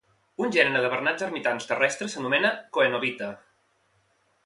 Un 0.45 0.55
gènere 0.55 0.81
de 0.85 0.89
bernats 0.93 1.27
ermitans 1.27 1.71
terrestres 1.73 2.17
s'anomena 2.17 2.53
Coenobita. 2.79 3.33